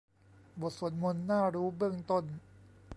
[0.61, 2.23] บทสวดมนต์น่ารู้เบื้องต้น